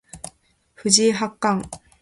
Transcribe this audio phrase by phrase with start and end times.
[0.73, 1.63] 藤井八冠